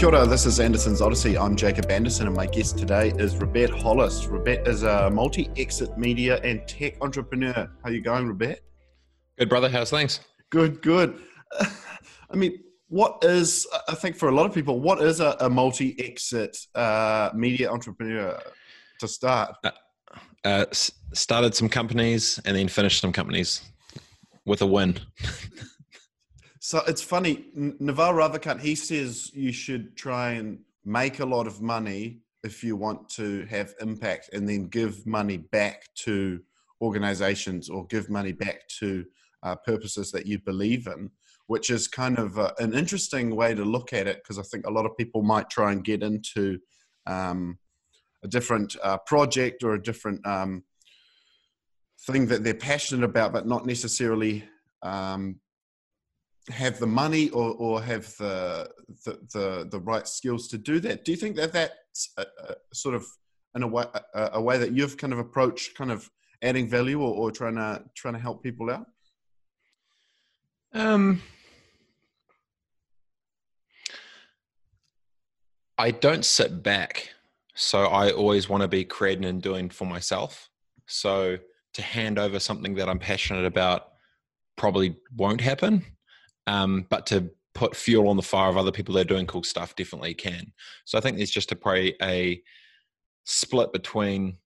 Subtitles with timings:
[0.00, 1.36] Kia ora, this is Anderson's Odyssey.
[1.36, 4.24] I'm Jacob Anderson, and my guest today is Robert Hollis.
[4.28, 7.52] Robert is a multi-exit media and tech entrepreneur.
[7.52, 8.60] How are you going, Robert?
[9.38, 9.68] Good, brother.
[9.68, 10.20] How's things?
[10.48, 11.20] Good, good.
[11.60, 15.50] I mean, what is, I think for a lot of people, what is a, a
[15.50, 18.40] multi-exit uh, media entrepreneur
[19.00, 19.54] to start?
[19.62, 19.70] Uh,
[20.46, 20.64] uh,
[21.12, 23.60] started some companies and then finished some companies
[24.46, 24.98] with a win.
[26.62, 31.62] So it's funny, Naval Ravikant, he says you should try and make a lot of
[31.62, 36.38] money if you want to have impact and then give money back to
[36.82, 39.06] organizations or give money back to
[39.42, 41.10] uh, purposes that you believe in,
[41.46, 44.66] which is kind of uh, an interesting way to look at it because I think
[44.66, 46.58] a lot of people might try and get into
[47.06, 47.58] um,
[48.22, 50.62] a different uh, project or a different um,
[52.00, 54.44] thing that they're passionate about, but not necessarily
[54.82, 55.40] um,
[56.50, 58.70] have the money or, or have the,
[59.04, 61.04] the, the the right skills to do that.
[61.04, 63.04] Do you think that that's a, a sort of
[63.54, 63.84] in a way
[64.14, 66.08] a, a, way that you've kind of approached kind of
[66.42, 68.86] adding value or, or trying to trying to help people out?
[70.72, 71.20] Um,
[75.76, 77.10] I don't sit back,
[77.54, 80.48] so I always want to be creating and doing for myself.
[80.86, 81.38] So
[81.74, 83.88] to hand over something that I'm passionate about
[84.56, 85.84] probably won't happen
[86.46, 89.42] um, but to put fuel on the fire of other people that are doing cool
[89.42, 90.52] stuff definitely can.
[90.84, 92.40] So I think there's just a probably a
[93.24, 94.38] split between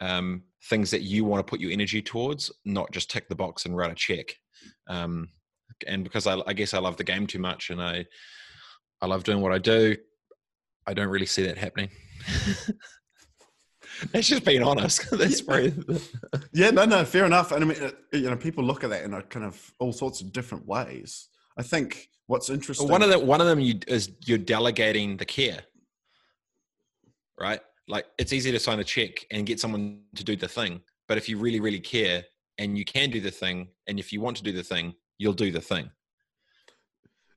[0.00, 3.64] um, things that you want to put your energy towards, not just tick the box
[3.64, 4.34] and write a check.
[4.88, 5.28] Um,
[5.86, 8.04] and because I, I, guess I love the game too much and I
[9.00, 9.96] I love doing what I do,
[10.86, 11.90] I don't really see that happening.
[14.12, 15.10] That's just being honest.
[15.18, 15.74] That's pretty.
[16.52, 17.52] yeah, no, no, fair enough.
[17.52, 20.20] And I mean, you know, people look at that in a kind of all sorts
[20.20, 21.28] of different ways.
[21.56, 22.88] I think what's interesting.
[22.88, 25.60] One of the one of them you, is you're delegating the care,
[27.38, 27.60] right?
[27.88, 31.18] Like it's easy to sign a check and get someone to do the thing, but
[31.18, 32.24] if you really really care
[32.58, 35.32] and you can do the thing, and if you want to do the thing, you'll
[35.32, 35.90] do the thing.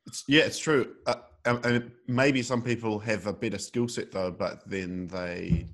[0.06, 0.96] It's, yeah, it's true.
[1.06, 5.68] Uh, and maybe some people have a better skill set though, but then they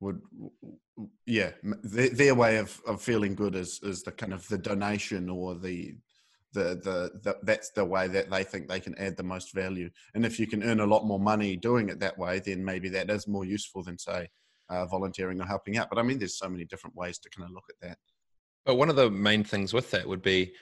[0.00, 0.20] would
[1.24, 1.50] yeah
[1.82, 5.54] their, their, way of, of feeling good is is the kind of the donation or
[5.54, 5.94] the
[6.52, 9.90] the, the, the that's the way that they think they can add the most value.
[10.14, 12.88] And if you can earn a lot more money doing it that way, then maybe
[12.90, 14.28] that is more useful than say
[14.70, 15.88] uh, volunteering or helping out.
[15.90, 17.98] But I mean, there's so many different ways to kind of look at that.
[18.64, 20.52] But one of the main things with that would be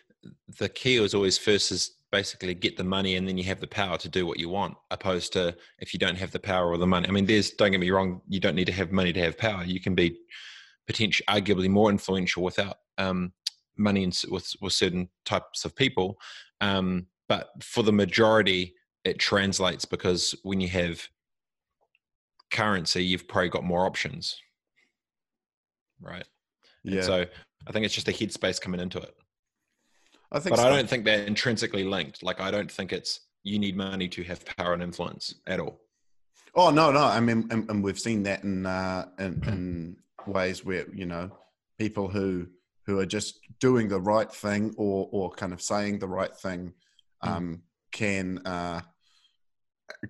[0.58, 3.66] the key is always first is basically get the money and then you have the
[3.66, 6.78] power to do what you want opposed to if you don't have the power or
[6.78, 9.12] the money i mean there's don't get me wrong you don't need to have money
[9.12, 10.16] to have power you can be
[10.86, 13.32] potentially arguably more influential without um,
[13.76, 16.18] money in, with, with certain types of people.
[16.60, 18.74] Um, but for the majority,
[19.04, 21.06] it translates because when you have
[22.50, 24.36] currency, you've probably got more options.
[26.00, 26.26] Right.
[26.82, 26.96] Yeah.
[26.96, 27.26] And so
[27.66, 29.14] I think it's just a headspace coming into it.
[30.34, 30.68] I think, but so.
[30.68, 32.22] I don't think they're intrinsically linked.
[32.22, 35.80] Like I don't think it's you need money to have power and influence at all.
[36.56, 37.04] Oh no, no.
[37.04, 39.96] I mean, and, and we've seen that in, uh, in in
[40.26, 41.30] ways where you know
[41.78, 42.48] people who
[42.86, 46.72] who are just doing the right thing or or kind of saying the right thing
[47.22, 47.28] hmm.
[47.28, 47.60] um, mm.
[47.92, 48.80] can uh,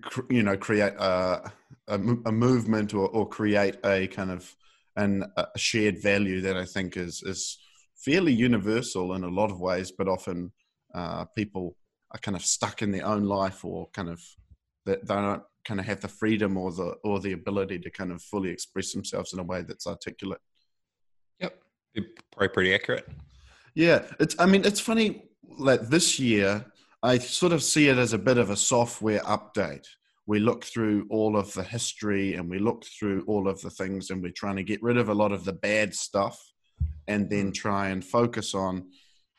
[0.01, 1.51] cr- you know create a,
[1.87, 4.55] a, a movement or, or create a kind of
[4.95, 7.59] an, a shared value that I think is is
[7.95, 10.51] fairly universal in a lot of ways, but often
[10.93, 11.75] uh, people
[12.11, 14.21] are kind of stuck in their own life or kind of
[14.85, 18.11] that they don't kind of have the freedom or the or the ability to kind
[18.11, 20.41] of fully express themselves in a way that's articulate.
[21.39, 21.57] Yep.
[22.31, 23.07] Probably pretty accurate.
[23.73, 24.35] Yeah, it's.
[24.39, 25.23] I mean, it's funny
[25.65, 26.65] that this year
[27.03, 29.85] I sort of see it as a bit of a software update.
[30.27, 34.09] We look through all of the history and we look through all of the things,
[34.09, 36.39] and we're trying to get rid of a lot of the bad stuff,
[37.07, 38.87] and then try and focus on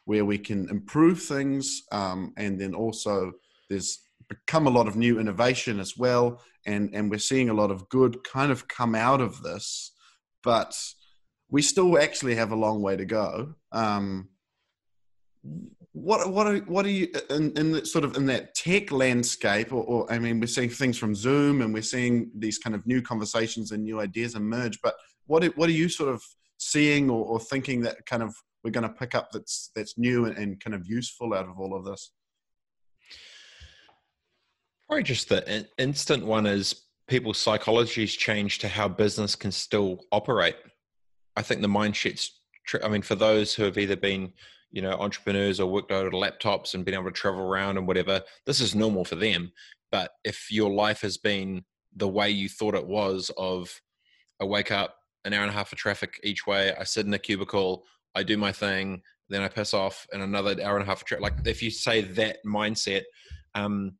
[0.04, 3.32] where we can improve things, um, and then also
[3.68, 3.98] there's
[4.28, 7.88] become a lot of new innovation as well, and and we're seeing a lot of
[7.88, 9.92] good kind of come out of this,
[10.42, 10.76] but
[11.48, 13.54] we still actually have a long way to go.
[13.72, 14.28] Um,
[15.92, 19.72] what what are what are you in, in sort of in that tech landscape?
[19.72, 22.86] Or, or, I mean, we're seeing things from Zoom, and we're seeing these kind of
[22.86, 24.78] new conversations and new ideas emerge.
[24.82, 24.94] But
[25.26, 26.22] what what are you sort of
[26.58, 30.24] seeing or, or thinking that kind of we're going to pick up that's that's new
[30.24, 32.12] and, and kind of useful out of all of this?
[34.88, 40.56] Probably just the instant one is people's psychologies change to how business can still operate
[41.36, 42.40] I think the mind shift's.
[42.82, 44.32] I mean, for those who have either been,
[44.72, 47.86] you know entrepreneurs or worked out of laptops and been able to travel around and
[47.86, 49.52] whatever this is normal for them
[49.92, 51.64] but if your life has been
[51.94, 53.80] the way you thought it was of
[54.40, 54.95] i wake up
[55.26, 57.84] an hour and a half of traffic each way i sit in a cubicle
[58.14, 61.06] i do my thing then i piss off and another hour and a half of
[61.06, 63.02] traffic like if you say that mindset
[63.54, 63.92] um,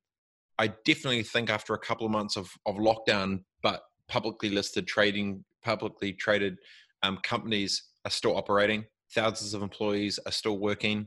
[0.59, 5.45] i definitely think after a couple of months of, of lockdown but publicly listed trading
[5.63, 6.57] publicly traded
[7.03, 11.07] um, companies are still operating thousands of employees are still working.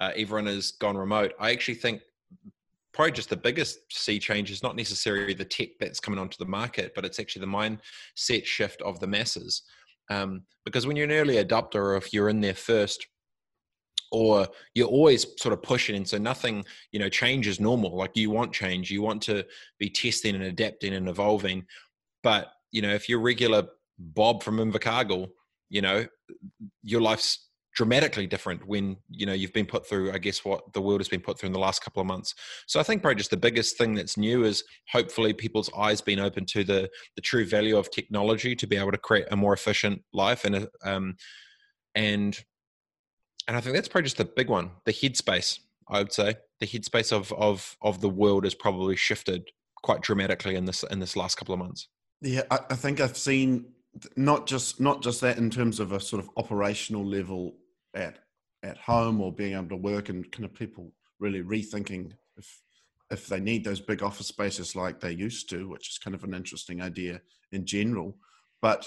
[0.00, 1.32] Uh, everyone has gone remote.
[1.40, 2.02] I actually think
[2.98, 6.50] probably just the biggest sea change is not necessarily the tech that's coming onto the
[6.50, 9.62] market, but it's actually the mindset shift of the masses.
[10.10, 13.06] Um, because when you're an early adopter, or if you're in there first,
[14.10, 17.96] or you're always sort of pushing, and so nothing, you know, change is normal.
[17.96, 19.44] Like you want change, you want to
[19.78, 21.66] be testing and adapting and evolving.
[22.24, 23.62] But you know, if you're regular
[23.96, 25.28] Bob from Invercargill,
[25.70, 26.04] you know
[26.82, 27.47] your life's
[27.78, 31.06] dramatically different when you know you've been put through i guess what the world has
[31.06, 32.34] been put through in the last couple of months.
[32.66, 36.18] So i think probably just the biggest thing that's new is hopefully people's eyes being
[36.18, 39.52] open to the the true value of technology to be able to create a more
[39.52, 41.14] efficient life and um
[41.94, 42.42] and
[43.46, 46.34] and i think that's probably just the big one the headspace i would say.
[46.58, 49.50] The headspace of of of the world has probably shifted
[49.84, 51.86] quite dramatically in this in this last couple of months.
[52.22, 53.66] Yeah I, I think i've seen
[54.16, 57.54] not just not just that in terms of a sort of operational level
[57.94, 58.18] at
[58.62, 62.60] at home or being able to work and kind of people really rethinking if
[63.10, 66.24] if they need those big office spaces like they used to, which is kind of
[66.24, 67.20] an interesting idea
[67.52, 68.18] in general,
[68.60, 68.86] but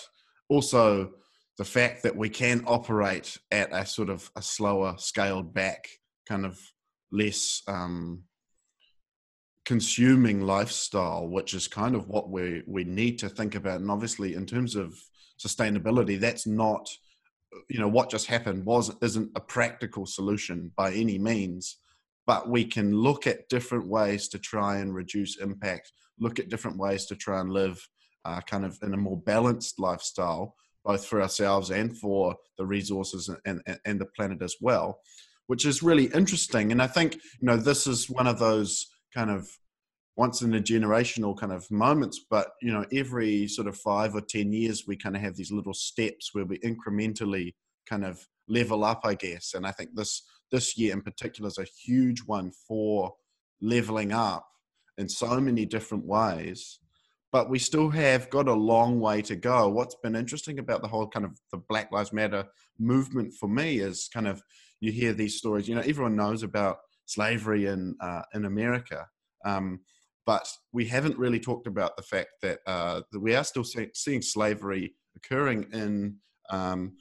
[0.49, 1.11] also
[1.57, 5.87] the fact that we can operate at a sort of a slower, scaled back,
[6.27, 6.59] kind of
[7.11, 8.23] less um,
[9.65, 13.81] consuming lifestyle, which is kind of what we we need to think about.
[13.81, 14.93] And obviously, in terms of
[15.39, 16.87] sustainability, that's not
[17.69, 21.77] you know what just happened was isn't a practical solution by any means
[22.27, 26.77] but we can look at different ways to try and reduce impact look at different
[26.77, 27.87] ways to try and live
[28.25, 33.29] uh, kind of in a more balanced lifestyle both for ourselves and for the resources
[33.45, 34.99] and, and, and the planet as well
[35.47, 36.71] which is really interesting.
[36.71, 39.49] And i think you know this is one of those kind of
[40.15, 44.21] once in a generational kind of moments but you know every sort of five or
[44.21, 47.53] ten years we kind of have these little steps where we incrementally
[47.87, 49.53] kind of level up i guess.
[49.53, 53.13] And i think this this year in particular is a huge one for
[53.61, 54.45] leveling up
[54.97, 56.79] in so many different ways
[57.31, 59.69] but we still have got a long way to go.
[59.69, 62.45] What's been interesting about the whole kind of the black lives matter
[62.77, 64.41] movement for me is kind of
[64.79, 69.07] you hear these stories you know everyone knows about slavery in uh, in america.
[69.45, 69.79] Um,
[70.25, 73.87] but we haven't really talked about the fact that, uh, that we are still see,
[73.93, 76.17] seeing slavery occurring in,
[76.49, 76.93] um,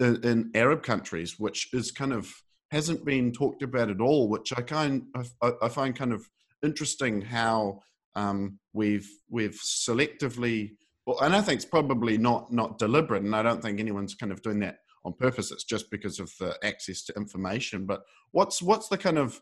[0.00, 2.32] in, in Arab countries, which is kind of
[2.70, 4.28] hasn't been talked about at all.
[4.28, 5.04] Which I kind
[5.40, 6.28] I, I find kind of
[6.62, 7.80] interesting how
[8.16, 10.72] um, we've we've selectively,
[11.06, 14.32] well, and I think it's probably not not deliberate, and I don't think anyone's kind
[14.32, 15.52] of doing that on purpose.
[15.52, 17.86] It's just because of the access to information.
[17.86, 19.40] But what's what's the kind of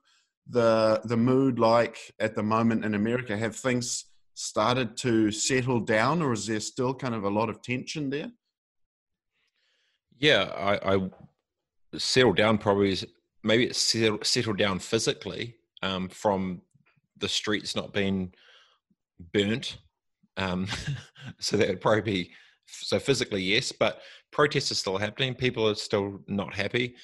[0.48, 3.36] the the mood like at the moment in America?
[3.36, 7.62] Have things started to settle down, or is there still kind of a lot of
[7.62, 8.30] tension there?
[10.18, 11.10] Yeah, I, I
[11.96, 12.58] settled down.
[12.58, 13.06] Probably is
[13.42, 16.62] maybe it's settled down physically um, from
[17.18, 18.32] the streets not being
[19.32, 19.78] burnt.
[20.36, 20.66] Um,
[21.38, 22.30] so that would probably be
[22.66, 25.34] so physically yes, but protests are still happening.
[25.34, 26.96] People are still not happy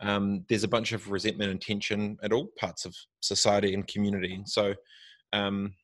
[0.00, 4.42] um, there's a bunch of resentment and tension at all parts of society and community.
[4.46, 4.74] So,
[5.32, 5.74] um,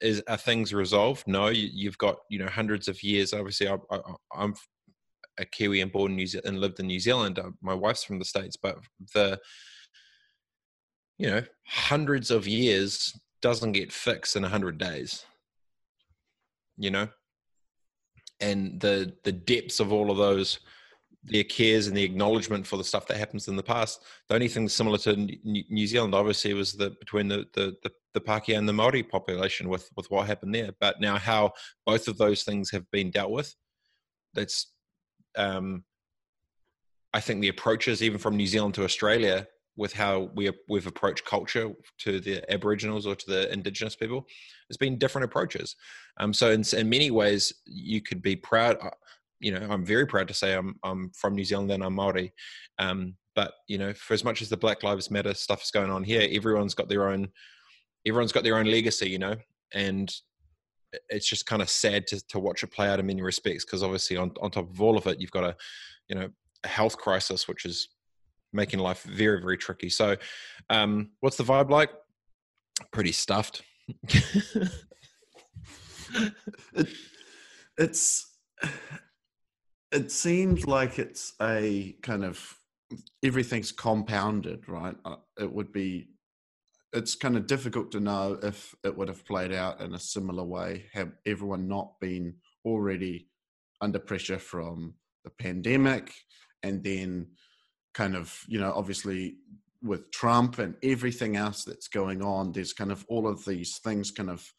[0.00, 1.24] is are things resolved?
[1.26, 3.32] No, you, have got you know hundreds of years.
[3.32, 3.76] Obviously, I,
[4.36, 4.54] am
[5.38, 7.38] a Kiwi and born in New Zealand and lived in New Zealand.
[7.38, 8.78] Uh, my wife's from the states, but
[9.14, 9.38] the
[11.18, 15.24] you know hundreds of years doesn't get fixed in hundred days.
[16.78, 17.08] You know,
[18.40, 20.60] and the the depths of all of those
[21.26, 24.02] the cares and the acknowledgement for the stuff that happens in the past.
[24.28, 28.20] The only thing similar to New Zealand, obviously, was the between the the the, the
[28.20, 30.70] Pākehā and the Maori population with with what happened there.
[30.80, 31.52] But now, how
[31.84, 33.54] both of those things have been dealt with,
[34.34, 34.72] that's
[35.36, 35.84] um,
[37.12, 41.24] I think the approaches, even from New Zealand to Australia, with how we we've approached
[41.24, 44.26] culture to the Aboriginals or to the Indigenous people,
[44.68, 45.76] it's been different approaches.
[46.18, 48.76] Um, so in, in many ways, you could be proud
[49.40, 52.32] you know, I'm very proud to say I'm I'm from New Zealand and I'm Maori.
[52.78, 55.90] Um, but you know, for as much as the Black Lives Matter stuff is going
[55.90, 57.28] on here, everyone's got their own
[58.06, 59.36] everyone's got their own legacy, you know,
[59.74, 60.12] and
[61.10, 63.82] it's just kind of sad to, to watch it play out in many respects because
[63.82, 65.56] obviously on, on top of all of it you've got a
[66.08, 66.28] you know
[66.64, 67.88] a health crisis which is
[68.52, 69.90] making life very very tricky.
[69.90, 70.16] So,
[70.70, 71.90] um, what's the vibe like?
[72.92, 73.62] Pretty stuffed.
[74.08, 74.68] it,
[77.78, 78.32] it's
[79.92, 82.58] it seems like it's a kind of
[83.22, 84.96] everything's compounded, right?
[85.04, 86.08] Uh, it would be
[86.92, 90.44] it's kind of difficult to know if it would have played out in a similar
[90.44, 93.28] way had everyone not been already
[93.80, 96.12] under pressure from the pandemic
[96.62, 97.26] and then
[97.92, 99.36] kind of you know obviously
[99.82, 104.10] with Trump and everything else that's going on there's kind of all of these things
[104.10, 104.50] kind of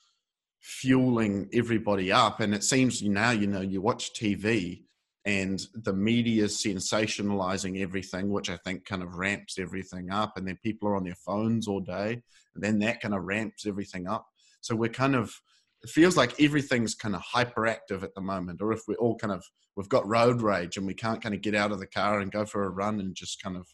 [0.60, 4.84] fueling everybody up and it seems now you know you watch TV
[5.28, 10.38] and the media is sensationalizing everything, which I think kind of ramps everything up.
[10.38, 12.24] And then people are on their phones all day,
[12.56, 14.26] and then that kind of ramps everything up.
[14.62, 15.40] So we're kind of
[15.84, 19.34] it feels like everything's kind of hyperactive at the moment, or if we're all kind
[19.34, 19.44] of
[19.76, 22.32] we've got road rage and we can't kind of get out of the car and
[22.32, 23.68] go for a run and just kind of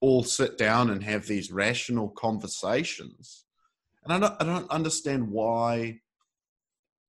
[0.00, 3.44] all sit down and have these rational conversations.
[4.04, 6.00] And I don't, I don't understand why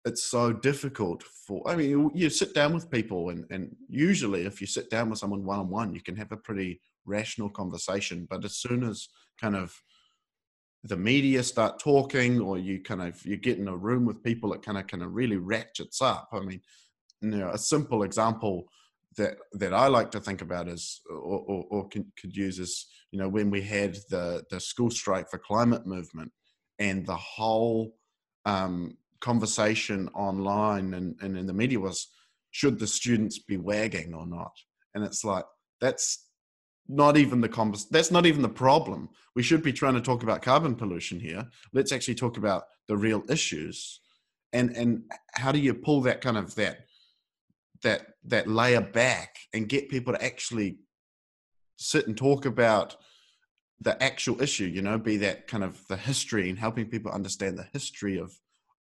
[0.06, 4.62] it's so difficult for i mean you, sit down with people and, and usually if
[4.62, 8.56] you sit down with someone one-on-one you can have a pretty rational conversation but as
[8.56, 9.08] soon as
[9.40, 9.82] kind of
[10.84, 14.54] the media start talking or you kind of you get in a room with people
[14.54, 16.30] it kind of kind of really ratchets up.
[16.32, 16.62] I mean
[17.22, 18.68] you know a simple example
[19.18, 22.88] that that i like to think about is or, or, or can, could use is
[23.12, 26.32] you know when we had the the school strike for climate movement
[26.80, 27.96] and the whole
[28.46, 32.10] um, conversation online and, and in the media was
[32.52, 34.52] should the students be wagging or not?
[34.94, 35.46] And it's like
[35.82, 36.30] that's
[36.88, 39.10] not even the convers- that's not even the problem.
[39.36, 41.44] We should be trying to talk about carbon pollution here.
[41.74, 44.00] Let's actually talk about the real issues.
[44.54, 44.90] And and
[45.34, 46.78] how do you pull that kind of that
[47.82, 50.78] that that layer back and get people to actually
[51.78, 52.96] sit and talk about
[53.82, 57.58] the actual issue you know be that kind of the history and helping people understand
[57.58, 58.32] the history of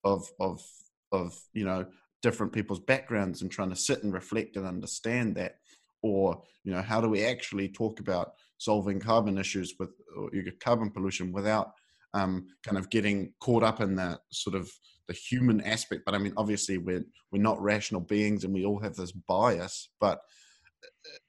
[0.05, 0.63] of of
[1.11, 1.85] of you know
[2.21, 5.57] different people's backgrounds and trying to sit and reflect and understand that.
[6.01, 9.89] Or you know how do we actually talk about solving carbon issues with
[10.59, 11.73] carbon pollution without
[12.13, 14.71] um, kind of getting caught up in that sort of
[15.07, 16.03] the human aspect?
[16.05, 19.89] But i mean obviously we're we're not rational beings and we all have this bias
[19.99, 20.21] but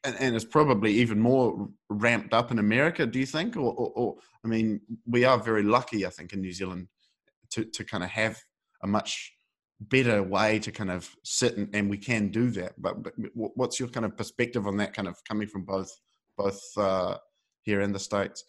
[0.05, 3.57] and, and it's probably even more ramped up in america do you think?
[3.57, 4.15] Or, or, or
[4.45, 6.89] i mean we are very lucky i think in new zealand
[7.51, 8.39] to, to kind of have
[8.87, 9.33] a much
[9.81, 12.81] better way to kind of sit and, and we can do that.
[12.81, 14.95] But, but, what's your kind of perspective on that?
[14.95, 15.91] Kind of coming from both
[16.39, 17.17] both uh,
[17.63, 18.45] here in the states.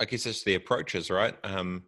[0.00, 1.36] I guess it's the approaches, right?
[1.44, 1.84] Um,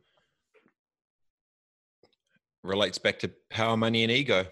[2.62, 4.46] relates back to power, money, and ego.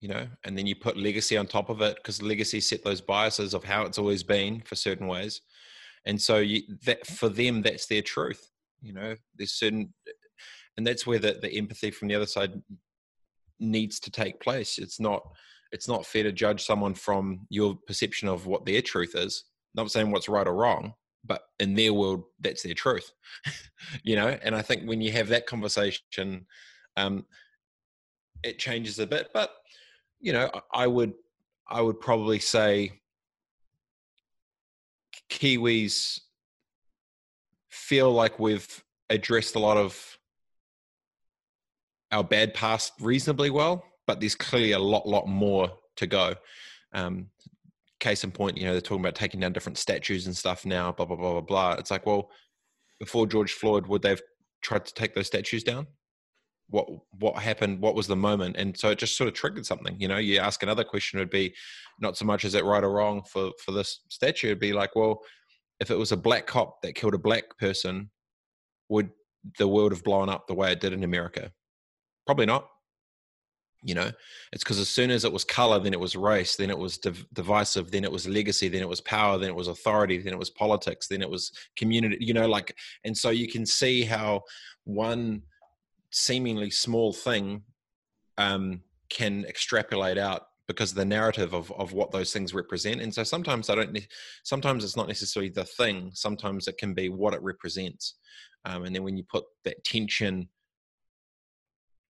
[0.00, 3.00] You know, and then you put legacy on top of it because legacy set those
[3.00, 5.42] biases of how it's always been for certain ways,
[6.06, 8.50] and so you, that for them that's their truth.
[8.80, 9.94] You know, there's certain
[10.76, 12.60] and that's where the, the empathy from the other side
[13.60, 14.78] needs to take place.
[14.78, 15.22] It's not
[15.70, 19.44] it's not fair to judge someone from your perception of what their truth is.
[19.74, 23.12] Not saying what's right or wrong but in their world that's their truth
[24.02, 24.36] you know?
[24.42, 26.46] And i think when you have that conversation
[26.96, 27.24] um
[28.42, 29.50] it changes a bit but
[30.20, 31.12] you know i would
[31.68, 32.90] i would probably say
[35.30, 36.20] kiwis
[37.70, 40.18] feel like we've addressed a lot of
[42.12, 46.34] our bad past reasonably well, but there's clearly a lot, lot more to go.
[46.92, 47.28] Um,
[48.00, 50.92] case in point, you know, they're talking about taking down different statues and stuff now,
[50.92, 51.72] blah, blah, blah, blah, blah.
[51.72, 52.30] It's like, well,
[53.00, 54.20] before George Floyd, would they've
[54.62, 55.86] tried to take those statues down?
[56.68, 56.86] What
[57.18, 57.80] what happened?
[57.80, 58.56] What was the moment?
[58.56, 59.94] And so it just sort of triggered something.
[59.98, 61.54] You know, you ask another question, it'd be
[62.00, 64.48] not so much is it right or wrong for for this statue.
[64.48, 65.20] It'd be like, well,
[65.80, 68.10] if it was a black cop that killed a black person,
[68.88, 69.10] would
[69.58, 71.52] the world have blown up the way it did in America?
[72.26, 72.68] Probably not.
[73.84, 74.10] You know,
[74.52, 76.98] it's because as soon as it was color, then it was race, then it was
[76.98, 80.32] div- divisive, then it was legacy, then it was power, then it was authority, then
[80.32, 82.16] it was politics, then it was community.
[82.20, 84.42] You know, like, and so you can see how
[84.84, 85.42] one
[86.12, 87.62] seemingly small thing
[88.38, 93.00] um, can extrapolate out because the narrative of, of what those things represent.
[93.00, 93.98] And so sometimes I don't,
[94.44, 98.14] sometimes it's not necessarily the thing, sometimes it can be what it represents.
[98.64, 100.48] Um, and then when you put that tension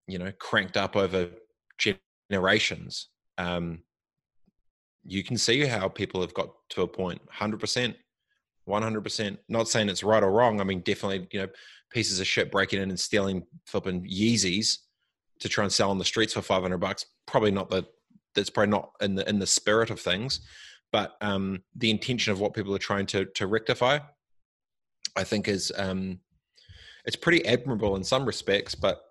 [0.07, 1.29] you know cranked up over
[1.79, 3.83] generations um,
[5.05, 7.95] you can see how people have got to a point 100%
[8.69, 11.49] 100% not saying it's right or wrong i mean definitely you know
[11.91, 14.79] pieces of shit breaking in and stealing flipping yeezys
[15.41, 17.85] to try and sell on the streets for 500 bucks probably not the
[18.35, 20.41] that's probably not in the in the spirit of things
[20.93, 23.99] but um, the intention of what people are trying to to rectify,
[25.17, 26.21] I think, is um,
[27.07, 29.03] it's pretty admirable in some respects, but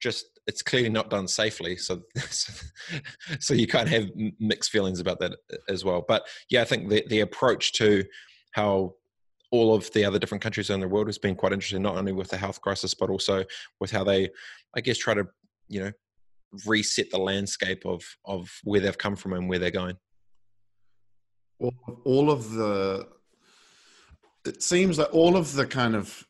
[0.00, 1.76] just it's clearly not done safely.
[1.76, 2.02] So,
[3.40, 6.04] so you can't have mixed feelings about that uh, as well.
[6.06, 8.04] But yeah, I think the the approach to
[8.52, 8.94] how
[9.50, 12.12] all of the other different countries in the world has been quite interesting, not only
[12.12, 13.44] with the health crisis, but also
[13.80, 14.28] with how they,
[14.74, 15.26] I guess, try to,
[15.68, 15.92] you know,
[16.64, 19.96] reset the landscape of of where they've come from and where they're going.
[21.58, 21.74] All,
[22.04, 23.08] all of the,
[24.44, 26.26] it seems that all of the kind of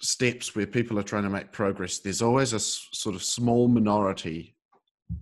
[0.00, 4.56] steps where people are trying to make progress, there's always a sort of small minority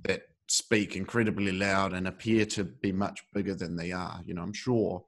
[0.05, 4.21] that speak incredibly loud and appear to be much bigger than they are.
[4.25, 5.05] You know, I'm sure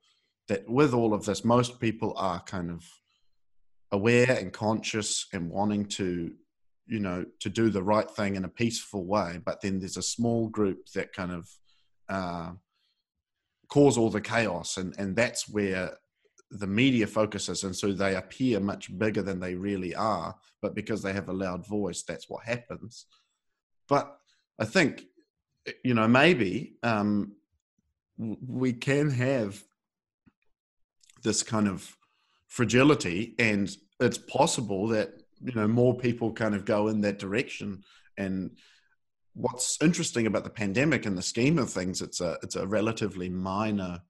[0.48, 2.84] that with all of this, most people are kind of
[3.92, 6.32] aware and conscious and wanting to,
[6.86, 9.38] you know, to do the right thing in a peaceful way.
[9.44, 11.48] But then there's a small group that kind of
[12.08, 12.52] uh,
[13.68, 15.96] cause all the chaos, and and that's where
[16.58, 20.34] the media focuses, and so they appear much bigger than they really are.
[20.62, 23.06] But because they have a loud voice, that's what happens.
[23.88, 24.16] But
[24.58, 25.04] I think,
[25.82, 27.32] you know, maybe um,
[28.16, 29.62] we can have
[31.22, 31.96] this kind of
[32.46, 37.82] fragility and it's possible that you know more people kind of go in that direction
[38.16, 38.52] and
[39.34, 43.28] what's interesting about the pandemic in the scheme of things it's a it's a relatively
[43.28, 44.00] minor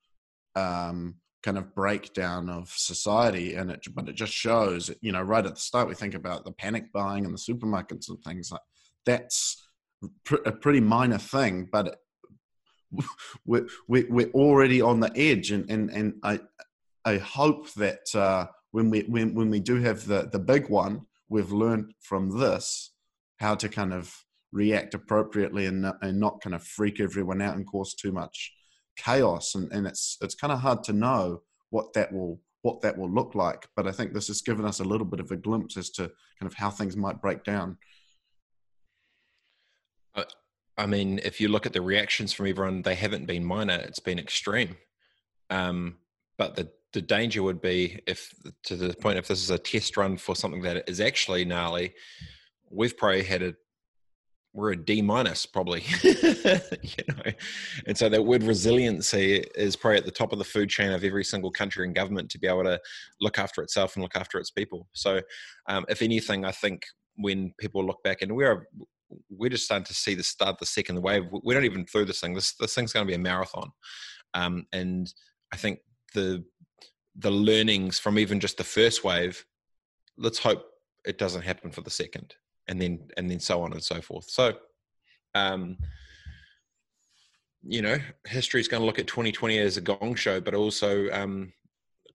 [0.57, 5.45] um, kind of breakdown of society and it but it just shows you know right
[5.45, 8.63] at the start we think about the panic buying in the supermarkets and things like
[9.05, 9.69] that's
[10.47, 11.99] a pretty minor thing but
[13.45, 16.39] we're, we're already on the edge and and and i
[17.05, 21.03] I hope that uh, when we when when we do have the the big one,
[21.29, 22.93] we've learned from this
[23.39, 24.15] how to kind of
[24.53, 28.53] react appropriately and and not kind of freak everyone out and cause too much
[28.97, 29.55] chaos.
[29.55, 33.11] And and it's it's kind of hard to know what that will what that will
[33.11, 33.69] look like.
[33.77, 36.11] But I think this has given us a little bit of a glimpse as to
[36.41, 37.77] kind of how things might break down.
[40.15, 40.25] Uh,
[40.79, 44.01] I mean, if you look at the reactions from everyone, they haven't been minor; it's
[44.01, 44.77] been extreme.
[45.51, 45.97] Um,
[46.39, 49.97] but the the danger would be if to the point if this is a test
[49.97, 51.93] run for something that is actually gnarly,
[52.71, 53.55] we've probably had a
[54.55, 57.33] we're a D minus probably, you know,
[57.87, 61.03] and so that word resiliency is probably at the top of the food chain of
[61.03, 62.81] every single country and government to be able to
[63.21, 64.89] look after itself and look after its people.
[64.93, 65.21] So,
[65.69, 66.83] um, if anything, I think
[67.17, 68.67] when people look back and we're
[69.29, 71.25] we're just starting to see the start the second wave.
[71.31, 72.35] We're not even through this thing.
[72.35, 73.71] This this thing's going to be a marathon,
[74.35, 75.13] um, and
[75.53, 75.81] I think
[76.15, 76.45] the
[77.17, 79.45] the learnings from even just the first wave
[80.17, 80.65] let's hope
[81.05, 82.35] it doesn't happen for the second
[82.69, 84.29] and then and then so on and so forth.
[84.29, 84.55] So
[85.35, 85.77] um
[87.67, 87.97] you know
[88.27, 91.53] history is going to look at 2020 as a gong show but also um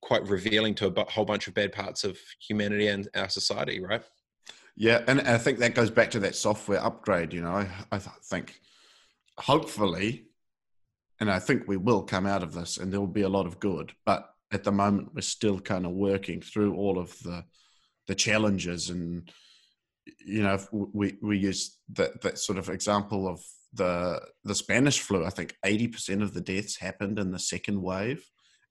[0.02, 4.04] quite revealing to a whole bunch of bad parts of humanity and our society right?
[4.76, 7.50] Yeah and i think that goes back to that software upgrade you know?
[7.52, 8.60] I, I think
[9.38, 10.28] hopefully
[11.20, 13.48] and i think we will come out of this and there will be a lot
[13.48, 17.44] of good but at the moment we're still kind of working through all of the
[18.08, 19.32] the challenges and
[20.26, 23.42] you know we we use that that sort of example of
[23.74, 28.24] the the Spanish flu I think 80% of the deaths happened in the second wave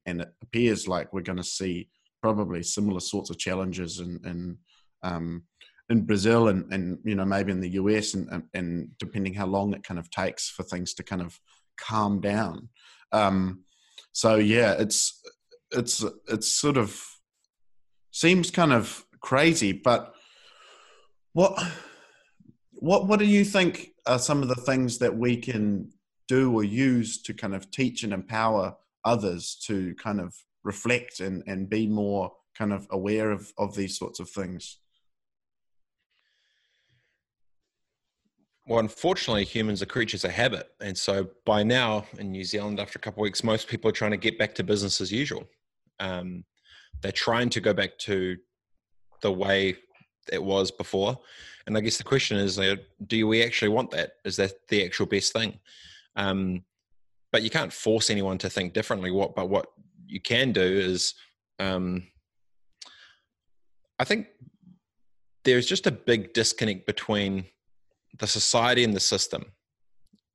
[0.07, 1.88] and it appears like we're going to see
[2.20, 4.59] probably similar sorts of challenges in in
[5.03, 5.44] um,
[5.88, 9.46] in Brazil and and you know maybe in the US and, and, and depending how
[9.46, 11.38] long it kind of takes for things to kind of
[11.79, 12.68] calm down.
[13.12, 13.64] Um,
[14.12, 15.22] so yeah it's
[15.70, 17.01] it's it's sort of
[18.11, 20.14] seems kind of crazy, but
[21.38, 21.62] what
[22.72, 25.88] what what do you think are some of the things that we can
[26.27, 28.74] do or use to kind of teach and empower
[29.05, 33.96] others to kind of reflect and, and be more kind of aware of, of these
[33.96, 34.79] sorts of things?
[38.66, 40.68] Well, unfortunately, humans are creatures of habit.
[40.81, 43.98] And so by now in New Zealand, after a couple of weeks, most people are
[44.01, 45.44] trying to get back to business as usual.
[46.01, 46.44] Um,
[47.01, 48.37] they're trying to go back to
[49.22, 49.77] the way
[50.32, 51.18] it was before.
[51.66, 52.58] And I guess the question is,
[53.06, 54.12] do we actually want that?
[54.24, 55.58] Is that the actual best thing?
[56.16, 56.64] Um,
[57.30, 59.10] but you can't force anyone to think differently.
[59.10, 59.66] What, but what
[60.06, 61.14] you can do is,
[61.58, 62.06] um,
[63.98, 64.28] I think
[65.44, 67.44] there's just a big disconnect between
[68.18, 69.52] the society and the system,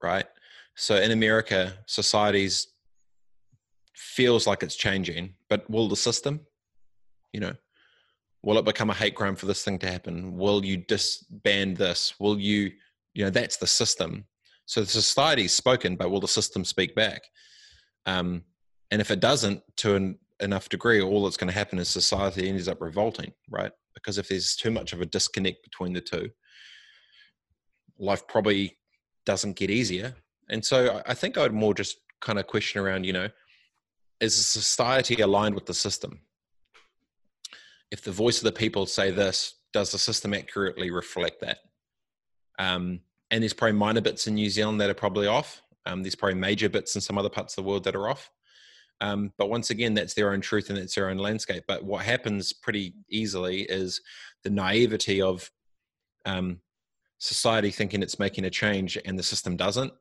[0.02, 0.26] right?
[0.76, 2.68] So in America, society's
[3.96, 6.42] feels like it's changing, but will the system,
[7.32, 7.56] you know,
[8.44, 10.38] will it become a hate crime for this thing to happen?
[10.38, 12.14] Will you disband this?
[12.20, 12.72] Will you,
[13.14, 14.26] you know, that's the system.
[14.66, 17.22] So the society's spoken, but will the system speak back?
[18.06, 18.44] Um,
[18.92, 22.48] And if it doesn't, to an enough degree, all that's going to happen is society
[22.48, 23.72] ends up revolting, right?
[23.96, 26.30] Because if there's too much of a disconnect between the two,
[27.98, 28.78] life probably
[29.26, 30.14] doesn't get easier.
[30.50, 33.30] And so I think I would more just kind of question around, you know,
[34.20, 36.22] is society aligned with the system?
[37.94, 41.60] If the voice of the people say this, does the system accurately reflect that?
[42.58, 45.62] Um, and there's probably minor bits in New Zealand that are probably off.
[45.86, 48.32] Um, there's probably major bits in some other parts of the world that are off.
[49.00, 51.66] Um, but once again, that's their own truth and it's their own landscape.
[51.68, 54.02] But what happens pretty easily is
[54.44, 55.52] the naivety of
[56.26, 56.62] um,
[57.20, 59.94] society thinking it's making a change and the system doesn't.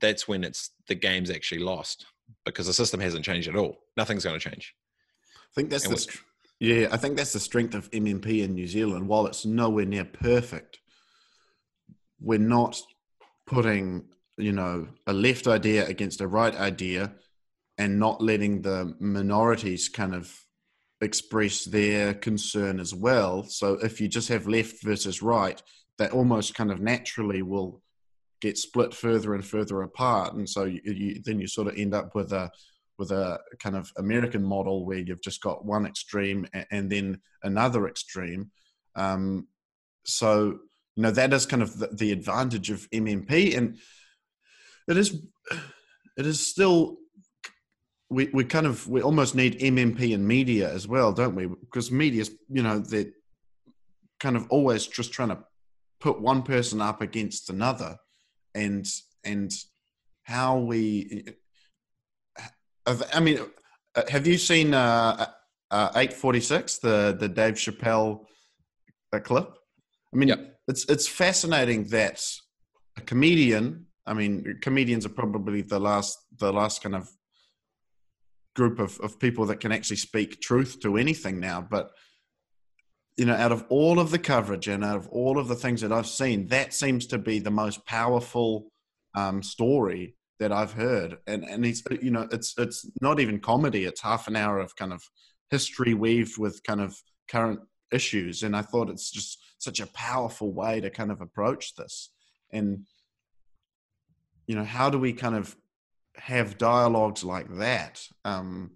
[0.00, 2.06] That's when it's the game's actually lost
[2.44, 3.76] because the system hasn't changed at all.
[3.96, 4.74] Nothing's going to change.
[5.32, 6.18] I think that's and the
[6.60, 6.88] yeah.
[6.90, 9.08] I think that's the strength of MMP in New Zealand.
[9.08, 10.78] While it's nowhere near perfect,
[12.20, 12.80] we're not
[13.46, 17.12] putting you know a left idea against a right idea
[17.78, 20.34] and not letting the minorities kind of
[21.00, 23.44] express their concern as well.
[23.44, 25.62] So if you just have left versus right,
[25.98, 27.82] that almost kind of naturally will
[28.40, 31.94] get split further and further apart, and so you, you, then you sort of end
[31.94, 32.50] up with a
[32.98, 37.88] with a kind of American model where you've just got one extreme and, then another
[37.88, 38.50] extreme.
[38.94, 39.48] Um,
[40.04, 40.58] so
[40.94, 43.78] you know that is kind of the, the advantage of MMP, and
[44.88, 45.20] it is
[46.16, 46.96] it is still
[48.08, 51.46] we, we kind of we almost need MMP and media as well, don't we?
[51.46, 53.12] Because media's you know they're
[54.20, 55.38] kind of always just trying to
[56.00, 57.96] put one person up against another,
[58.54, 58.86] and
[59.24, 59.52] and
[60.22, 61.24] how we.
[62.86, 63.40] I mean,
[63.94, 65.26] uh, have you seen uh,
[65.70, 68.24] uh, eight forty six the the Dave Chappelle
[69.12, 69.50] uh, clip?
[70.12, 70.58] I mean, yep.
[70.68, 72.24] it's it's fascinating that
[72.96, 73.86] a comedian.
[74.06, 77.08] I mean, comedians are probably the last the last kind of
[78.54, 81.60] group of, of people that can actually speak truth to anything now.
[81.60, 81.90] But
[83.16, 85.80] you know, out of all of the coverage and out of all of the things
[85.80, 88.70] that I've seen, that seems to be the most powerful
[89.14, 91.18] um, story that I've heard.
[91.26, 93.84] And and he's you know, it's it's not even comedy.
[93.84, 95.02] It's half an hour of kind of
[95.50, 96.96] history weaved with kind of
[97.28, 97.60] current
[97.92, 98.42] issues.
[98.42, 102.10] And I thought it's just such a powerful way to kind of approach this.
[102.52, 102.86] And
[104.46, 105.56] you know, how do we kind of
[106.18, 108.06] have dialogues like that.
[108.24, 108.72] Um,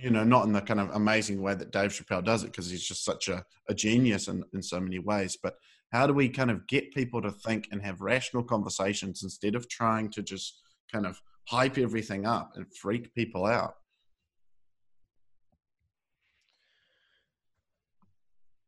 [0.00, 2.68] you know, not in the kind of amazing way that Dave Chappelle does it, because
[2.68, 5.38] he's just such a, a genius in, in so many ways.
[5.40, 5.54] But
[5.92, 9.68] how do we kind of get people to think and have rational conversations instead of
[9.68, 10.60] trying to just
[10.92, 13.74] kind of hype everything up and freak people out?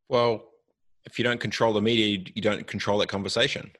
[0.09, 0.45] Well,
[1.05, 3.71] if you don't control the media, you don't control that conversation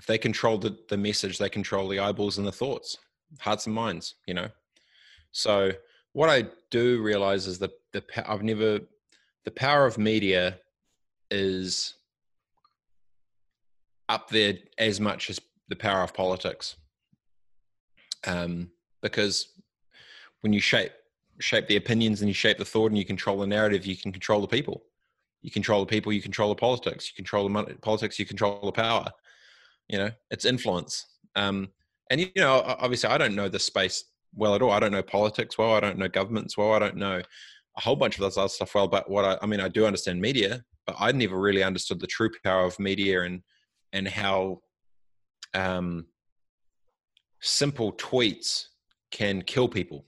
[0.00, 2.96] if they control the, the message, they control the eyeballs and the thoughts,
[3.38, 4.48] hearts and minds, you know?
[5.30, 5.72] So
[6.14, 8.80] what I do realize is that the, I've never,
[9.44, 10.58] the power of media
[11.30, 11.96] is
[14.08, 15.38] up there as much as
[15.70, 16.76] the power of politics.
[18.26, 19.48] Um, because
[20.42, 20.92] when you shape
[21.40, 24.12] shape the opinions and you shape the thought and you control the narrative, you can
[24.12, 24.82] control the people.
[25.40, 27.10] You control the people, you control the politics.
[27.10, 29.10] You control the money, politics, you control the power
[29.90, 31.06] you know it's influence
[31.36, 31.68] um,
[32.10, 34.04] and you know obviously i don't know the space
[34.34, 36.96] well at all i don't know politics well i don't know governments well i don't
[36.96, 37.20] know
[37.76, 39.84] a whole bunch of this other stuff well but what i, I mean i do
[39.84, 43.42] understand media but i never really understood the true power of media and
[43.92, 44.60] and how
[45.54, 46.06] um,
[47.40, 48.66] simple tweets
[49.10, 50.04] can kill people.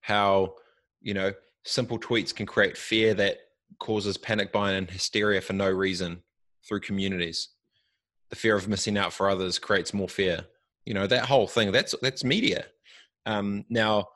[0.00, 0.54] How
[1.00, 1.32] you know
[1.64, 3.38] simple tweets can create fear that
[3.78, 6.22] causes panic buying and hysteria for no reason
[6.66, 7.48] through communities.
[8.30, 10.44] The fear of missing out for others creates more fear.
[10.86, 12.66] You know that whole thing that's that's media.
[13.26, 14.08] Um, now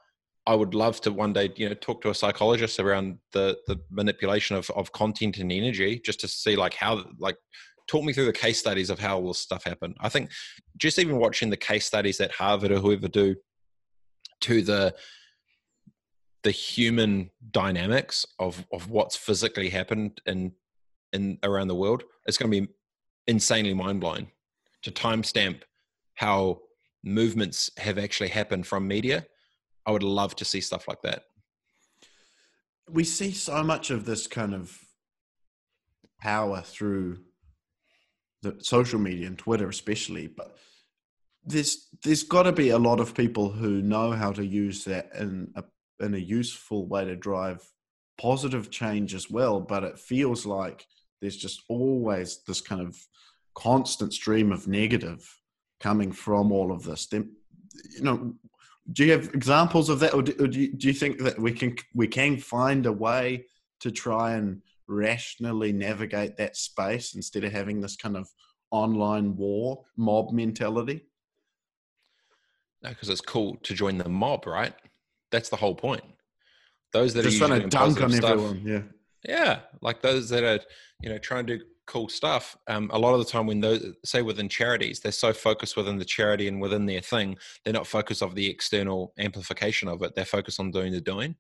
[0.47, 3.81] i would love to one day you know talk to a psychologist around the the
[3.91, 7.37] manipulation of, of content and energy just to see like how like
[7.87, 10.31] talk me through the case studies of how all this stuff happened i think
[10.77, 13.35] just even watching the case studies that harvard or whoever do
[14.41, 14.95] to the
[16.43, 20.53] the human dynamics of of what's physically happened in
[21.13, 22.69] in around the world it's going to be
[23.27, 24.31] insanely mind blowing
[24.83, 25.63] to timestamp
[26.15, 26.61] how
[27.07, 29.25] movements have actually happened from media.
[29.87, 31.23] I would love to see stuff like that.
[32.91, 34.79] We see so much of this kind of
[36.21, 37.19] power through
[38.47, 40.57] the social media and Twitter, especially, but
[41.45, 45.11] there's there's got to be a lot of people who know how to use that
[45.19, 45.65] in a
[46.01, 47.61] in a useful way to drive
[48.19, 49.61] positive change as well.
[49.61, 50.87] But it feels like
[51.21, 52.97] there's just always this kind of
[53.55, 55.23] constant stream of negative
[55.81, 57.07] coming from all of this.
[57.07, 57.33] Then,
[57.95, 58.35] you know,
[58.93, 61.39] do you have examples of that, or do, or do, you, do you think that
[61.39, 63.47] we can we can find a way
[63.81, 68.29] to try and rationally navigate that space instead of having this kind of
[68.71, 71.07] online war mob mentality?
[72.83, 74.75] No, because it's cool to join the mob, right?
[75.31, 76.05] That's the whole point.
[76.93, 78.83] Those that Just are trying to dunk on stuff, everyone, yeah.
[79.29, 80.61] Yeah, like those that are,
[81.01, 82.57] you know, trying to do cool stuff.
[82.69, 85.99] Um, a lot of the time, when those, say within charities, they're so focused within
[85.99, 90.15] the charity and within their thing, they're not focused of the external amplification of it.
[90.15, 91.35] They're focused on doing the doing.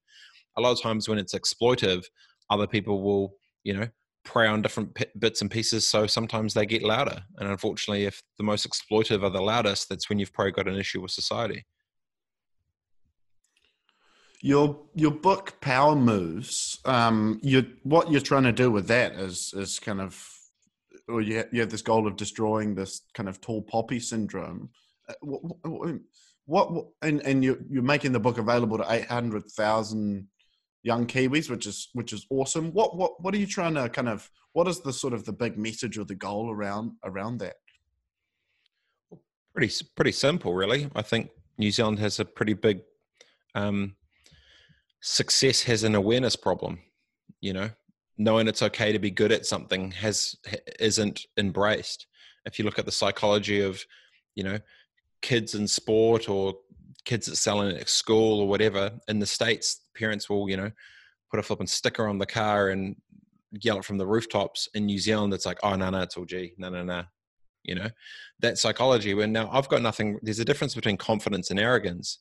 [0.56, 2.04] A lot of times, when it's exploitive,
[2.50, 3.88] other people will, you know,
[4.24, 5.86] prey on different p- bits and pieces.
[5.86, 7.22] So sometimes they get louder.
[7.38, 10.76] And unfortunately, if the most exploitive are the loudest, that's when you've probably got an
[10.76, 11.64] issue with society.
[14.42, 16.78] Your your book Power Moves.
[16.84, 20.22] Um, you what you're trying to do with that is is kind of,
[21.08, 24.68] or you you have this goal of destroying this kind of tall poppy syndrome.
[25.08, 25.42] Uh, what,
[26.44, 30.28] what, what and and you you're making the book available to eight hundred thousand
[30.86, 32.72] young Kiwis, which is which is awesome.
[32.72, 34.30] What what what are you trying to kind of?
[34.52, 37.56] What is the sort of the big message or the goal around around that?
[39.52, 40.88] Pretty pretty simple, really.
[40.94, 42.80] I think New Zealand has a pretty big
[43.54, 43.96] um,
[45.00, 46.78] success has an awareness problem.
[47.40, 47.70] You know,
[48.16, 50.36] knowing it's okay to be good at something has
[50.78, 52.06] isn't embraced.
[52.44, 53.84] If you look at the psychology of,
[54.36, 54.60] you know,
[55.20, 56.54] kids in sport or
[57.06, 60.70] kids that selling at school or whatever in the states, parents will you know
[61.30, 62.96] put a flipping sticker on the car and
[63.62, 64.68] yell it from the rooftops.
[64.74, 67.04] In New Zealand, it's like, oh no no, it's all G, no no no,
[67.64, 67.88] you know,
[68.40, 69.14] that psychology.
[69.14, 70.18] When now I've got nothing.
[70.22, 72.18] There's a difference between confidence and arrogance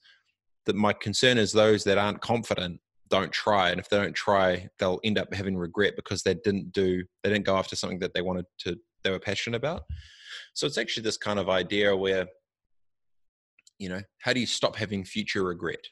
[0.66, 4.68] that my concern is those that aren't confident don't try and if they don't try
[4.80, 8.14] they'll end up having regret because they didn't do they didn't go after something that
[8.16, 9.84] they wanted to they were passionate about
[10.54, 12.26] so it's actually this kind of idea where
[13.78, 15.84] you know how do you stop having future regret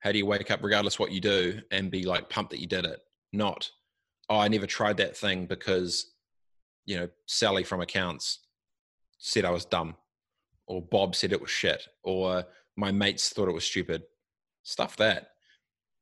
[0.00, 2.66] how do you wake up regardless what you do and be like pumped that you
[2.66, 3.00] did it
[3.32, 3.70] not
[4.30, 6.12] oh i never tried that thing because
[6.86, 8.40] you know sally from accounts
[9.18, 9.94] said i was dumb
[10.66, 12.44] or bob said it was shit or
[12.78, 14.04] my mates thought it was stupid.
[14.62, 15.30] Stuff that,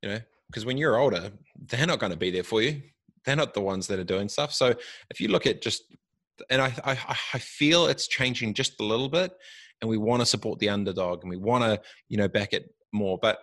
[0.02, 2.82] you know, because when you're older, they're not going to be there for you.
[3.24, 4.52] They're not the ones that are doing stuff.
[4.52, 4.74] So
[5.10, 5.84] if you look at just,
[6.50, 6.98] and I, I,
[7.32, 9.32] I feel it's changing just a little bit,
[9.80, 12.74] and we want to support the underdog and we want to, you know, back it
[12.92, 13.18] more.
[13.20, 13.38] But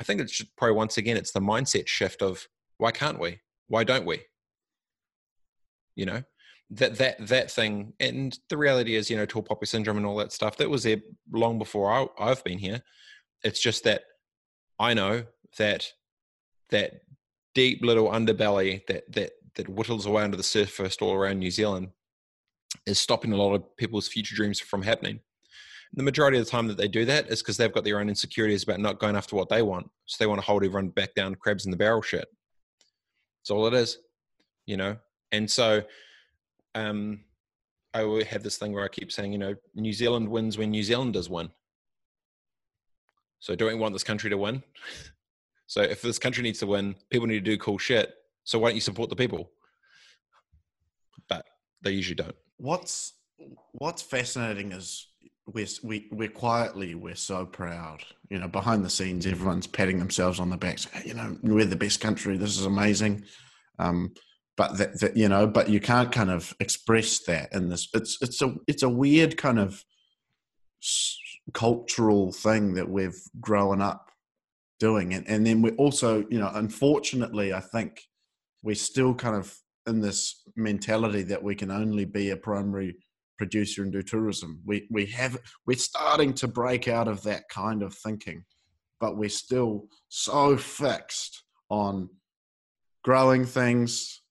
[0.00, 2.46] I think it's probably once again, it's the mindset shift of
[2.78, 3.40] why can't we?
[3.68, 4.22] Why don't we?
[5.94, 6.22] You know,
[6.70, 10.16] that that that thing and the reality is you know tall poppy syndrome and all
[10.16, 11.00] that stuff that was there
[11.32, 12.82] long before I, i've been here
[13.42, 14.02] it's just that
[14.78, 15.24] i know
[15.58, 15.92] that
[16.70, 17.02] that
[17.54, 21.88] deep little underbelly that that that whittles away under the surface all around new zealand
[22.86, 25.20] is stopping a lot of people's future dreams from happening
[25.94, 28.08] the majority of the time that they do that is because they've got their own
[28.08, 31.14] insecurities about not going after what they want so they want to hold everyone back
[31.14, 32.26] down crabs in the barrel shit
[33.40, 33.98] that's all it is
[34.66, 34.96] you know
[35.32, 35.82] and so
[36.74, 37.20] um,
[37.92, 40.82] I have this thing where I keep saying, you know, New Zealand wins when New
[40.82, 41.50] Zealanders win.
[43.38, 44.62] So do we want this country to win?
[45.66, 48.12] so if this country needs to win, people need to do cool shit.
[48.42, 49.50] So why don't you support the people?
[51.28, 51.46] But
[51.82, 52.34] they usually don't.
[52.56, 53.12] What's
[53.72, 55.08] What's fascinating is
[55.46, 58.04] we're we, we're quietly we're so proud.
[58.30, 60.78] You know, behind the scenes, everyone's patting themselves on the back.
[61.04, 62.36] You know, we're the best country.
[62.36, 63.24] This is amazing.
[63.78, 64.14] Um,
[64.56, 68.18] but that, that, you know but you can't kind of express that in this it's
[68.20, 69.84] it's a it's a weird kind of
[71.52, 74.10] cultural thing that we've grown up
[74.78, 78.02] doing and, and then we're also you know unfortunately i think
[78.62, 82.96] we're still kind of in this mentality that we can only be a primary
[83.44, 84.60] producer and do tourism.
[84.64, 88.44] We we have we're starting to break out of that kind of thinking
[89.04, 92.08] but we're still so fixed on
[93.02, 94.22] growing things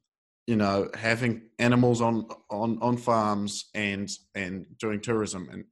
[0.47, 5.47] you know having animals on on on farms and and doing tourism.
[5.51, 5.63] And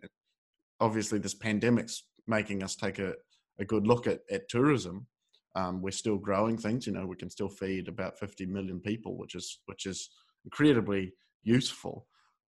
[0.80, 3.16] obviously this pandemic's making us take a,
[3.60, 5.08] a good look at, at tourism.
[5.56, 9.18] Um, we're still growing things you know we can still feed about 50 million people
[9.18, 10.10] which is which is
[10.46, 12.08] incredibly useful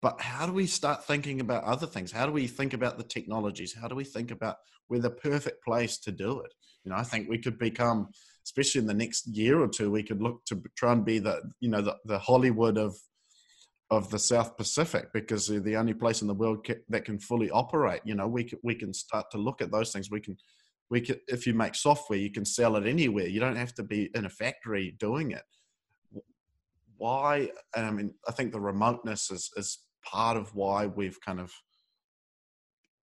[0.04, 3.04] but how do we start thinking about other things how do we think about the
[3.16, 4.56] technologies how do we think about
[4.88, 6.52] we're the perfect place to do it
[6.84, 8.08] you know i think we could become
[8.44, 11.40] especially in the next year or two, we could look to try and be the
[11.60, 12.96] you know the, the Hollywood of
[13.90, 17.50] of the South Pacific because they're the only place in the world that can fully
[17.50, 18.00] operate.
[18.04, 20.10] You know, we can, we can start to look at those things.
[20.10, 20.36] We can
[20.90, 23.26] we can if you make software, you can sell it anywhere.
[23.26, 25.42] You don't have to be in a factory doing it.
[26.96, 27.50] Why?
[27.74, 31.52] I mean, I think the remoteness is is part of why we've kind of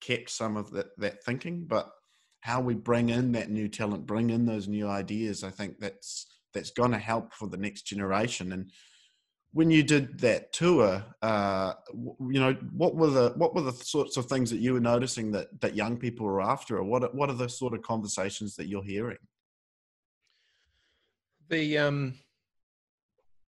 [0.00, 1.90] kept some of that that thinking, but
[2.40, 5.42] how we bring in that new talent, bring in those new ideas.
[5.44, 8.52] I think that's that's going to help for the next generation.
[8.52, 8.70] And
[9.52, 14.16] when you did that tour, uh, you know, what were the what were the sorts
[14.16, 17.30] of things that you were noticing that that young people were after, or what what
[17.30, 19.18] are the sort of conversations that you're hearing?
[21.48, 22.14] The um,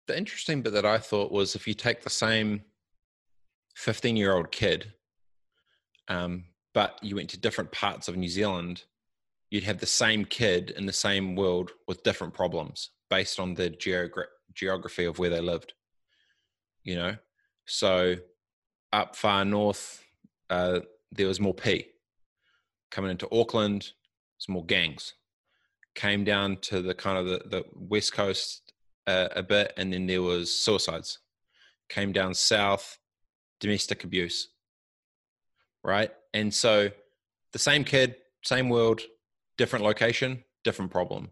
[0.08, 2.62] the interesting bit that I thought was if you take the same
[3.80, 4.94] fifteen year old kid,
[6.08, 8.84] um, but you went to different parts of New Zealand,
[9.50, 13.70] you'd have the same kid in the same world with different problems based on the
[13.70, 15.74] geogra- geography of where they lived
[16.84, 17.16] you know.
[17.66, 18.16] So
[18.92, 20.04] up far north,
[20.50, 20.80] uh,
[21.12, 21.86] there was more P.
[22.92, 23.82] Coming into Auckland,
[24.38, 25.14] there's more gangs.
[25.96, 28.74] Came down to the kind of the, the west coast
[29.06, 31.20] uh, a bit, and then there was suicides.
[31.90, 32.98] Came down south,
[33.60, 34.50] domestic abuse.
[35.84, 36.90] Right, and so
[37.54, 39.02] the same kid, same world,
[39.58, 41.32] different location, different problem.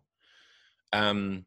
[0.93, 1.45] Um,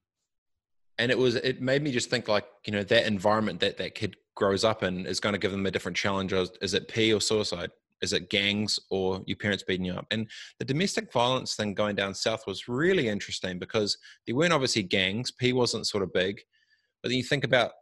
[0.98, 3.94] and it was it made me just think like you know that environment that that
[3.94, 6.32] kid grows up in is going to give them a different challenge.
[6.32, 7.70] Is it p or suicide?
[8.02, 10.06] Is it gangs or your parents beating you up?
[10.10, 14.82] And the domestic violence thing going down south was really interesting because there weren't obviously
[14.82, 15.30] gangs.
[15.30, 16.40] P wasn't sort of big.
[17.02, 17.72] But then you think about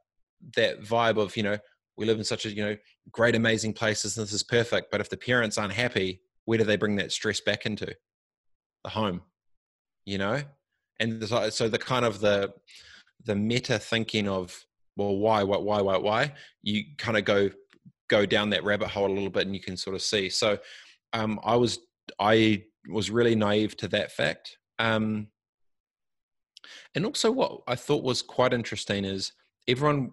[0.57, 1.59] that vibe of you know
[1.99, 2.77] we live in such a you know
[3.13, 6.65] great amazing places and this is perfect but if the parents aren't happy where do
[6.65, 7.95] they bring that stress back into?
[8.85, 9.23] The home
[10.09, 10.41] you know?
[10.99, 12.53] And so the kind of the
[13.25, 14.65] the meta thinking of
[14.97, 16.33] well why what why why why
[16.63, 17.51] you kind of go
[18.09, 20.29] go down that rabbit hole a little bit and you can sort of see.
[20.29, 20.59] So
[21.13, 21.79] um, i was
[22.19, 24.57] i was really naive to that fact.
[24.79, 25.29] Um,
[26.95, 29.33] and also what i thought was quite interesting is
[29.69, 30.13] everyone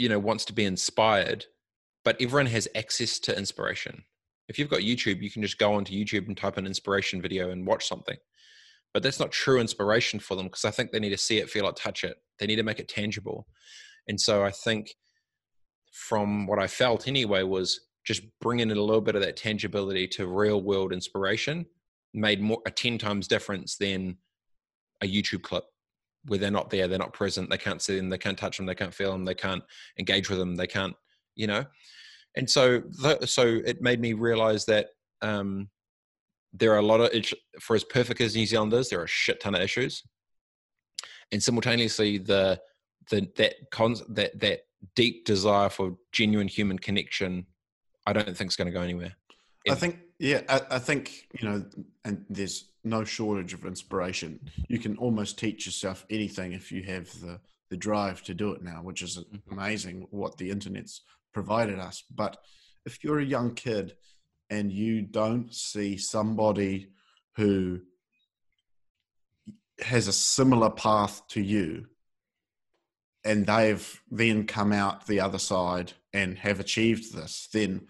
[0.00, 1.44] you know wants to be inspired
[2.04, 4.02] but everyone has access to inspiration
[4.48, 7.50] if you've got youtube you can just go onto youtube and type an inspiration video
[7.50, 8.16] and watch something
[8.92, 11.50] but that's not true inspiration for them because I think they need to see it,
[11.50, 12.16] feel it, touch it.
[12.38, 13.46] They need to make it tangible.
[14.08, 14.94] And so I think
[15.92, 20.08] from what I felt anyway was just bringing in a little bit of that tangibility
[20.08, 21.66] to real world inspiration
[22.12, 24.16] made more a 10 times difference than
[25.02, 25.64] a YouTube clip
[26.26, 28.66] where they're not there, they're not present, they can't see them, they can't touch them,
[28.66, 29.62] they can't feel them, they can't
[29.98, 30.94] engage with them, they can't,
[31.34, 31.64] you know.
[32.36, 32.82] And so,
[33.24, 34.88] so it made me realize that
[35.22, 35.68] um,
[36.52, 37.10] there are a lot of
[37.60, 40.02] for as perfect as New Zealand is, there are a shit ton of issues,
[41.32, 42.60] and simultaneously the
[43.10, 44.60] the that cons that that
[44.94, 47.46] deep desire for genuine human connection,
[48.06, 49.14] I don't think is going to go anywhere.
[49.68, 51.64] I think yeah, I, I, think you know,
[52.04, 54.40] and there's no shortage of inspiration.
[54.68, 57.40] You can almost teach yourself anything if you have the
[57.70, 59.52] the drive to do it now, which is mm-hmm.
[59.52, 62.02] amazing what the internet's provided us.
[62.12, 62.36] But
[62.84, 63.94] if you're a young kid
[64.50, 66.88] and you don't see somebody
[67.36, 67.80] who
[69.80, 71.86] has a similar path to you
[73.24, 77.86] and they've then come out the other side and have achieved this then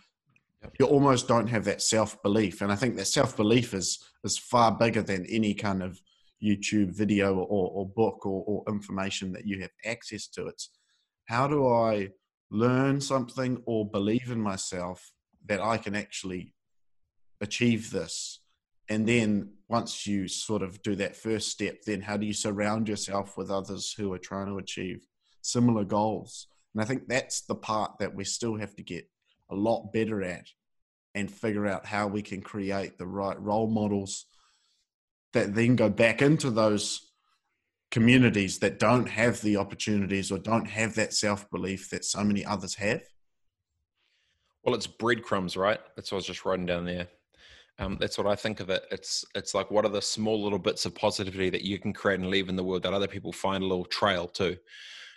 [0.78, 5.02] you almost don't have that self-belief and i think that self-belief is is far bigger
[5.02, 6.00] than any kind of
[6.42, 10.70] youtube video or, or book or, or information that you have access to it's
[11.26, 12.08] how do i
[12.50, 15.12] learn something or believe in myself
[15.46, 16.54] that I can actually
[17.40, 18.40] achieve this.
[18.88, 22.88] And then once you sort of do that first step, then how do you surround
[22.88, 25.06] yourself with others who are trying to achieve
[25.42, 26.48] similar goals?
[26.74, 29.08] And I think that's the part that we still have to get
[29.50, 30.46] a lot better at
[31.14, 34.26] and figure out how we can create the right role models
[35.32, 37.10] that then go back into those
[37.90, 42.44] communities that don't have the opportunities or don't have that self belief that so many
[42.44, 43.02] others have.
[44.62, 45.80] Well, it's breadcrumbs, right?
[45.96, 47.08] That's what I was just writing down there.
[47.78, 48.84] Um, that's what I think of it.
[48.90, 52.20] It's it's like what are the small little bits of positivity that you can create
[52.20, 54.56] and leave in the world that other people find a little trail to.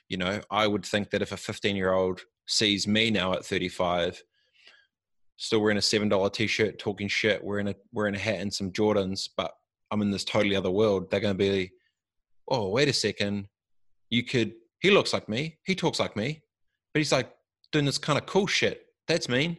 [0.08, 3.46] You know, I would think that if a 15 year old sees me now at
[3.46, 4.23] 35,
[5.37, 8.71] still wearing a seven dollar t-shirt, talking shit, wearing a wearing a hat and some
[8.71, 9.52] Jordans, but
[9.91, 11.10] I'm in this totally other world.
[11.10, 11.71] They're going to be,
[12.48, 13.48] oh, wait a second,
[14.10, 14.54] you could.
[14.79, 15.60] He looks like me.
[15.65, 16.44] He talks like me,
[16.94, 17.31] but he's like
[17.71, 19.58] doing this kind of cool shit that's mean.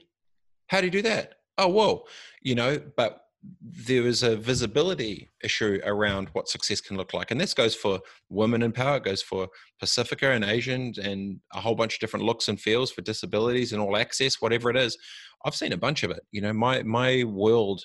[0.68, 1.34] How do you do that?
[1.58, 2.04] Oh, whoa.
[2.42, 3.20] You know, but
[3.60, 7.30] there is a visibility issue around what success can look like.
[7.30, 9.48] And this goes for women in power, it goes for
[9.82, 13.82] Pasifika and Asians and a whole bunch of different looks and feels for disabilities and
[13.82, 14.96] all access, whatever it is.
[15.44, 16.20] I've seen a bunch of it.
[16.30, 17.84] You know, my my world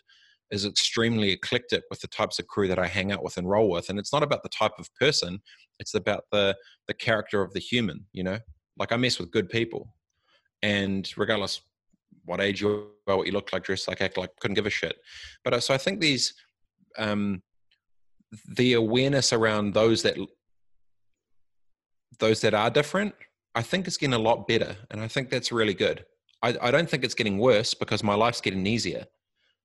[0.52, 3.70] is extremely eclectic with the types of crew that I hang out with and roll
[3.70, 3.90] with.
[3.90, 5.40] And it's not about the type of person,
[5.80, 6.56] it's about the
[6.88, 8.40] the character of the human, you know.
[8.78, 9.94] Like I mess with good people
[10.62, 11.62] and regardless
[12.26, 14.70] what age you are, what you look like, dress like, act like, couldn't give a
[14.70, 14.98] shit.
[15.44, 16.34] But uh, so I think these
[16.98, 17.42] um,
[18.56, 20.18] the awareness around those that
[22.20, 23.16] those that are different,
[23.56, 26.06] I think is getting a lot better, and I think that's really good.
[26.42, 29.06] I, I don't think it's getting worse because my life's getting easier.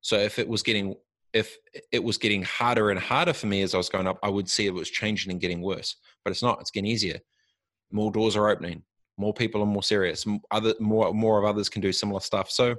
[0.00, 0.94] So if it was getting
[1.32, 1.56] if
[1.90, 4.48] it was getting harder and harder for me as I was going up, I would
[4.48, 5.96] see it was changing and getting worse.
[6.24, 6.60] But it's not.
[6.60, 7.18] It's getting easier.
[7.90, 8.82] More doors are opening.
[9.16, 10.26] More people are more serious.
[10.50, 12.50] Other more more of others can do similar stuff.
[12.50, 12.76] So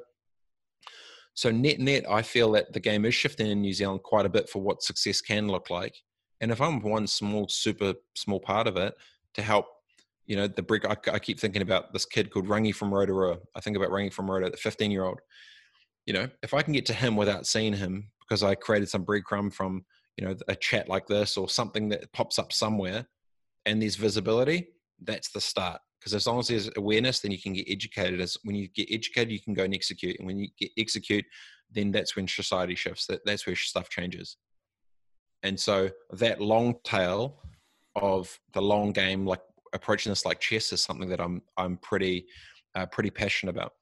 [1.35, 4.29] so net net, I feel that the game is shifting in New Zealand quite a
[4.29, 6.01] bit for what success can look like.
[6.39, 8.95] And if I'm one small, super small part of it
[9.33, 9.65] to help,
[10.25, 13.37] you know, the brick, I, I keep thinking about this kid called Rangi from Rotorua.
[13.53, 15.19] I think about Rangi from Rotorua, the 15 year old.
[16.05, 19.05] You know, if I can get to him without seeing him because I created some
[19.05, 19.83] breadcrumb from,
[20.17, 23.07] you know, a chat like this or something that pops up somewhere
[23.65, 24.69] and there's visibility,
[25.01, 28.21] that's the start because as long as there's awareness then you can get educated.
[28.21, 31.25] As when you get educated you can go and execute and when you get execute
[31.71, 33.07] then that's when society shifts.
[33.07, 34.37] That that's where stuff changes.
[35.41, 37.41] And so that long tail
[37.95, 39.41] of the long game like
[39.73, 42.25] approaching this like chess is something that i'm i'm pretty
[42.75, 43.73] uh, pretty passionate about.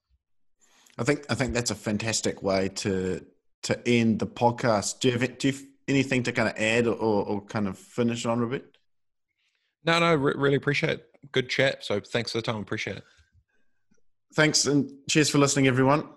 [0.97, 3.25] I think i think that's a fantastic way to
[3.63, 4.99] to end the podcast.
[4.99, 7.77] Do you have, do you have anything to kind of add or, or kind of
[7.77, 8.77] finish on a bit?
[9.83, 11.83] No no re- really appreciate it good chat.
[11.83, 12.57] So thanks for the time.
[12.57, 13.03] Appreciate it.
[14.35, 16.07] Thanks and cheers for listening, everyone.